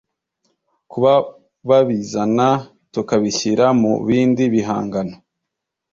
[0.91, 1.11] kuba
[1.69, 2.47] babizana
[2.93, 5.15] tukabishyira mu bindi bihangano